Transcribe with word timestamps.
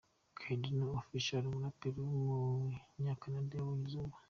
Kardinal 0.39 0.91
Offishall, 0.99 1.45
umuraperi 1.47 1.97
w’umunyakanada 2.01 3.53
yabonye 3.55 3.83
izuba. 3.89 4.15